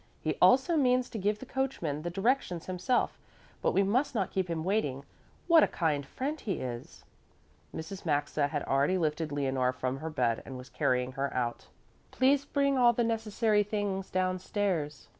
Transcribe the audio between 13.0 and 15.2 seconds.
necessary things downstairs.